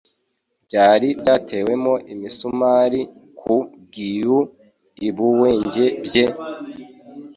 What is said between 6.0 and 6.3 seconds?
bye,